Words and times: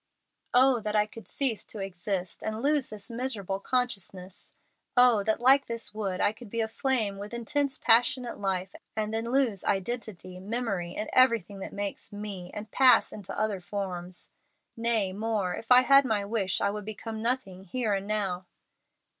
"Oh 0.55 0.79
that 0.79 0.95
I 0.95 1.05
could 1.05 1.27
cease 1.27 1.63
to 1.65 1.77
exist, 1.77 2.41
and 2.41 2.59
lose 2.63 2.89
this 2.89 3.11
miserable 3.11 3.59
consciousness! 3.59 4.51
Oh 4.97 5.21
that, 5.25 5.39
like 5.39 5.67
this 5.67 5.93
wood, 5.93 6.19
I 6.19 6.31
could 6.31 6.49
be 6.49 6.59
aflame 6.59 7.19
with 7.19 7.35
intense, 7.35 7.77
passionate 7.77 8.39
life, 8.39 8.73
and 8.95 9.13
then 9.13 9.29
lose 9.31 9.63
identity, 9.63 10.39
memory, 10.39 10.95
and 10.95 11.07
everything 11.13 11.59
that 11.59 11.71
makes 11.71 12.11
me, 12.11 12.49
and 12.51 12.71
pass 12.71 13.13
into 13.13 13.39
other 13.39 13.59
forms. 13.61 14.29
Nay, 14.75 15.13
more, 15.13 15.53
if 15.53 15.69
I 15.71 15.81
had 15.81 16.03
my 16.03 16.25
wish, 16.25 16.61
I 16.61 16.71
would 16.71 16.83
become 16.85 17.21
nothing 17.21 17.65
here 17.65 17.93
and 17.93 18.07
now." 18.07 18.47